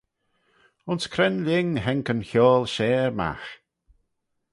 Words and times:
Ayns 0.89 1.05
cre'n 1.13 1.37
lhing 1.45 1.71
haink 1.83 2.07
yn 2.13 2.25
chiaull 2.29 2.65
share 2.75 3.11
magh? 3.17 3.49